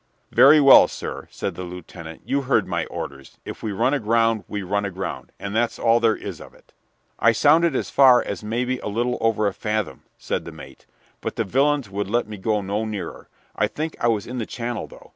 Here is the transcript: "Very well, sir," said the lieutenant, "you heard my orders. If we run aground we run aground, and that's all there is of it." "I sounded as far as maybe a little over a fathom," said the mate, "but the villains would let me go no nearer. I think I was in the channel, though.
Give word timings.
"Very 0.31 0.59
well, 0.59 0.87
sir," 0.87 1.27
said 1.29 1.53
the 1.53 1.61
lieutenant, 1.61 2.23
"you 2.25 2.41
heard 2.41 2.65
my 2.67 2.87
orders. 2.87 3.37
If 3.45 3.61
we 3.61 3.71
run 3.71 3.93
aground 3.93 4.43
we 4.47 4.63
run 4.63 4.83
aground, 4.83 5.31
and 5.39 5.55
that's 5.55 5.77
all 5.77 5.99
there 5.99 6.15
is 6.15 6.41
of 6.41 6.55
it." 6.55 6.73
"I 7.19 7.33
sounded 7.33 7.75
as 7.75 7.91
far 7.91 8.19
as 8.19 8.43
maybe 8.43 8.79
a 8.79 8.87
little 8.87 9.19
over 9.21 9.45
a 9.45 9.53
fathom," 9.53 10.01
said 10.17 10.43
the 10.43 10.51
mate, 10.51 10.87
"but 11.21 11.35
the 11.35 11.43
villains 11.43 11.87
would 11.91 12.09
let 12.09 12.27
me 12.27 12.37
go 12.37 12.61
no 12.63 12.83
nearer. 12.83 13.29
I 13.55 13.67
think 13.67 13.95
I 14.03 14.07
was 14.07 14.25
in 14.25 14.39
the 14.39 14.47
channel, 14.47 14.87
though. 14.87 15.09